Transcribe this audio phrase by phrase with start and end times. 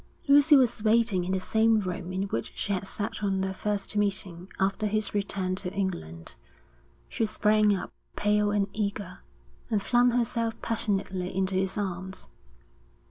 [0.27, 3.95] Lucy was waiting in the same room in which she had sat on their first
[3.95, 6.33] meeting after his return to England.
[7.07, 9.19] She sprang up, pale and eager,
[9.69, 12.27] and flung herself passionately into his arms.